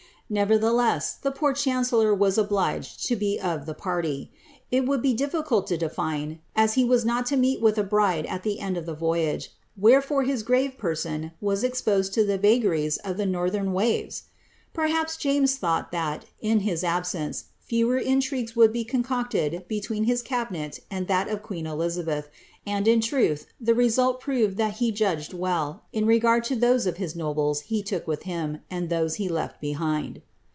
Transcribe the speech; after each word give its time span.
Nevertheless, 0.33 1.15
the 1.15 1.29
poor 1.31 1.51
chancellor 1.51 2.15
v,a 2.15 2.39
obliged 2.41 3.05
to 3.07 3.17
be 3.17 3.37
of 3.37 3.65
the 3.65 3.73
party. 3.73 4.31
It 4.71 4.85
would 4.85 5.03
he 5.03 5.13
diiricult 5.13 5.65
to 5.65 5.77
detine, 5.77 6.39
as 6.55 6.75
he 6.75 6.85
uss 6.85 7.03
not 7.03 7.29
lo 7.33 7.37
meet 7.37 7.59
with 7.61 7.77
a 7.77 7.83
bride 7.83 8.25
at 8.27 8.43
the 8.43 8.61
end 8.61 8.77
of 8.77 8.85
the 8.85 8.93
voyage, 8.93 9.51
wherefore 9.75 10.23
his 10.23 10.45
^rave 10.45 10.77
person 10.77 11.33
was 11.41 11.65
exposed 11.65 12.13
to 12.13 12.21
ihe 12.21 12.39
vaijaries 12.39 12.95
of 13.03 13.17
the 13.17 13.25
northern 13.25 13.73
waves 13.73 14.23
■ 14.27 14.29
Perhaps 14.73 15.17
James 15.17 15.57
thought 15.57 15.91
that, 15.91 16.23
in 16.39 16.61
his 16.61 16.81
absence, 16.81 17.45
fewer 17.59 17.97
intrigues 17.97 18.53
would 18.55 18.71
be 18.71 18.83
concocaii 18.85 19.65
between 19.69 20.03
his 20.05 20.21
cabinet 20.21 20.79
and 20.89 21.07
that 21.07 21.29
of 21.29 21.43
queen 21.43 21.65
Elizabeth, 21.67 22.29
and, 22.67 22.85
in 22.87 22.99
truth, 23.01 23.47
the 23.61 23.73
result 23.73 24.19
proved 24.19 24.59
tliat 24.59 24.73
he 24.73 24.91
judged 24.91 25.33
well, 25.33 25.81
in 25.93 26.05
regard 26.05 26.43
to 26.43 26.55
those 26.57 26.85
of 26.85 26.97
his 26.97 27.15
nobles 27.15 27.61
he 27.61 27.83
look 27.91 28.05
Mi:h 28.07 28.23
him. 28.23 28.59
and 28.69 28.89
those 28.89 29.15
he 29.15 29.27
left 29.29 29.59
behini). 29.61 30.21